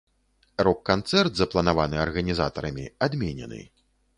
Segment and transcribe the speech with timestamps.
[0.67, 3.61] Рок-канцэрт, запланаваны арганізатарамі, адменены.